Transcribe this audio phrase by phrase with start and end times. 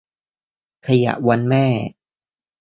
[0.85, 1.65] ขยะวันแม่